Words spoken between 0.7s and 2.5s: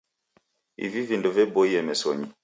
Ivi vindo vaboie mesonyi.